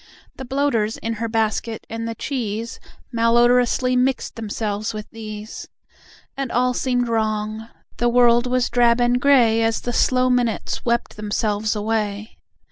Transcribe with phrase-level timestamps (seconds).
[0.37, 2.79] The bloaters in her basket, and the cheese
[3.13, 5.67] Malodorously mixed themselves with these.
[6.35, 7.67] And all seemed wrong.
[7.97, 12.39] The world was drab and grey As the slow minutes wept themselves away.